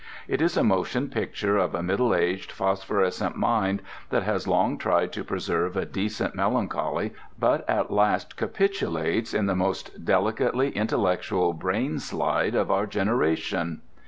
It 0.27 0.41
is 0.41 0.57
a 0.57 0.63
motion 0.63 1.09
picture 1.09 1.59
of 1.59 1.75
a 1.75 1.83
middle 1.83 2.15
aged, 2.15 2.51
phosphorescent 2.51 3.35
mind 3.35 3.83
that 4.09 4.23
has 4.23 4.47
long 4.47 4.79
tried 4.79 5.11
to 5.13 5.23
preserve 5.23 5.77
a 5.77 5.85
decent 5.85 6.33
melancholy 6.33 7.13
but 7.37 7.69
at 7.69 7.91
last 7.91 8.35
capitulates 8.35 9.31
in 9.31 9.45
the 9.45 9.53
most 9.55 10.03
delicately 10.03 10.71
intellectual 10.71 11.53
brainslide 11.53 12.55
of 12.55 12.71
our 12.71 12.87
generation. 12.87 13.83